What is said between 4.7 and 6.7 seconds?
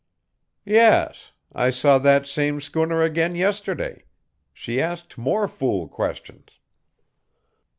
asked more fool questions."